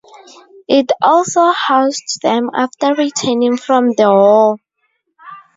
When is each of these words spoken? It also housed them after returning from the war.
It 0.67 0.91
also 0.99 1.51
housed 1.51 2.21
them 2.23 2.49
after 2.55 2.95
returning 2.95 3.55
from 3.55 3.91
the 3.95 4.09
war. 4.09 4.57